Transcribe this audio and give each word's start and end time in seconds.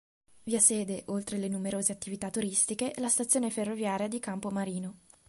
Vi 0.41 0.55
ha 0.55 0.59
sede, 0.59 1.03
oltre 1.09 1.37
le 1.37 1.47
numerose 1.47 1.91
attività 1.91 2.31
turistiche, 2.31 2.91
la 2.97 3.07
stazione 3.07 3.51
ferroviaria 3.51 4.07
di 4.07 4.19
Campomarino. 4.19 4.97